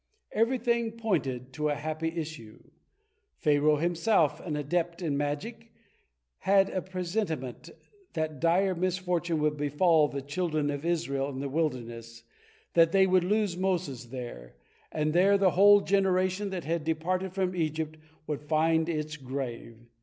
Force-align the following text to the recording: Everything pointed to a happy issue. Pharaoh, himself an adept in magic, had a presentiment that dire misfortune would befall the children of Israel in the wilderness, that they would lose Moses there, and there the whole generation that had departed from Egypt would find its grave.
Everything 0.31 0.93
pointed 0.93 1.53
to 1.53 1.69
a 1.69 1.75
happy 1.75 2.07
issue. 2.07 2.71
Pharaoh, 3.37 3.75
himself 3.75 4.39
an 4.39 4.55
adept 4.55 4.99
in 5.03 5.15
magic, 5.15 5.71
had 6.39 6.71
a 6.71 6.81
presentiment 6.81 7.69
that 8.13 8.39
dire 8.39 8.73
misfortune 8.73 9.39
would 9.43 9.57
befall 9.57 10.07
the 10.07 10.23
children 10.23 10.71
of 10.71 10.85
Israel 10.87 11.29
in 11.29 11.37
the 11.39 11.47
wilderness, 11.49 12.23
that 12.73 12.91
they 12.91 13.05
would 13.05 13.23
lose 13.23 13.55
Moses 13.55 14.05
there, 14.05 14.55
and 14.91 15.13
there 15.13 15.37
the 15.37 15.51
whole 15.51 15.81
generation 15.81 16.49
that 16.49 16.63
had 16.63 16.83
departed 16.83 17.33
from 17.33 17.55
Egypt 17.55 17.97
would 18.25 18.41
find 18.41 18.89
its 18.89 19.17
grave. 19.17 19.77